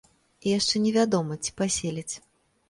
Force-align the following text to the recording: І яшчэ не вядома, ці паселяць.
І 0.45 0.53
яшчэ 0.59 0.81
не 0.85 0.93
вядома, 0.95 1.37
ці 1.45 1.55
паселяць. 1.63 2.09